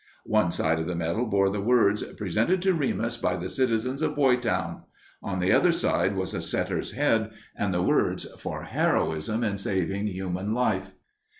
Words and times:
One 0.25 0.49
side 0.49 0.79
of 0.79 0.87
the 0.87 0.95
medal 0.95 1.27
bore 1.27 1.51
the 1.51 1.61
words, 1.61 2.01
"Presented 2.17 2.59
to 2.63 2.73
Remus 2.73 3.17
by 3.17 3.35
the 3.35 3.47
citizens 3.47 4.01
of 4.01 4.15
Boytown." 4.15 4.81
On 5.21 5.39
the 5.39 5.51
other 5.51 5.71
side 5.71 6.15
was 6.15 6.33
a 6.33 6.41
setter's 6.41 6.93
head 6.93 7.29
and 7.55 7.71
the 7.71 7.83
words, 7.83 8.25
"For 8.41 8.63
heroism 8.63 9.43
in 9.43 9.57
saving 9.57 10.07
human 10.07 10.55
life." 10.55 10.95